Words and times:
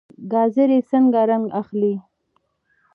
ګازرې 0.31 0.79
څنګه 0.89 1.21
رنګ 1.29 1.45
اخلي؟ 1.61 1.93